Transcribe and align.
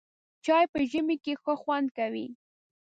چای 0.45 0.65
په 0.71 0.79
ژمي 0.91 1.17
کې 1.23 1.33
ښه 1.41 1.53
خوند 1.61 1.87
کوي. 1.97 2.27